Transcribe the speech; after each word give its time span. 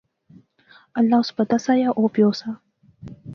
اللہ 0.99 1.15
اس 1.21 1.29
پتہ 1.35 1.57
سا 1.65 1.73
یا 1.81 1.89
او 1.97 2.03
پیو 2.13 2.31
سا 2.39 2.49